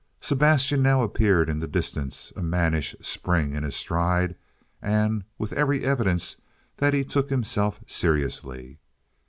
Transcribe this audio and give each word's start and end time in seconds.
Sebastian 0.19 0.81
now 0.81 1.03
appeared 1.03 1.47
in 1.47 1.59
the 1.59 1.67
distance, 1.67 2.33
a 2.35 2.41
mannish 2.41 2.95
spring 3.01 3.53
in 3.53 3.61
his 3.61 3.75
stride, 3.75 4.35
and 4.81 5.25
with 5.37 5.53
every 5.53 5.85
evidence 5.85 6.37
that 6.77 6.95
he 6.95 7.03
took 7.03 7.29
himself 7.29 7.81
seriously. 7.85 8.79